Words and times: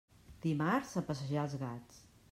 Dimarts, 0.45 0.95
a 1.01 1.05
passejar 1.11 1.45
els 1.47 1.57
gats. 1.67 2.05